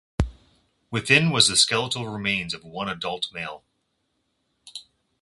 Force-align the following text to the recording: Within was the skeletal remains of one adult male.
Within 0.89 1.29
was 1.29 1.47
the 1.47 1.55
skeletal 1.55 2.07
remains 2.09 2.55
of 2.55 2.63
one 2.63 2.89
adult 2.89 3.31
male. 3.31 3.63